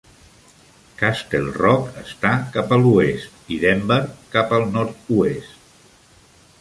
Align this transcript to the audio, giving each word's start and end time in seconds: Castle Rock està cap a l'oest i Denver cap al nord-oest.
Castle 1.01 1.51
Rock 1.57 1.99
està 2.03 2.31
cap 2.55 2.73
a 2.77 2.79
l'oest 2.85 3.53
i 3.57 3.59
Denver 3.67 4.01
cap 4.37 4.57
al 4.59 4.67
nord-oest. 4.79 5.79